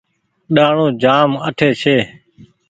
ڏآڻو 0.55 0.85
جآم 1.01 1.31
اٺي 1.47 1.69
ڇي۔ 1.81 1.97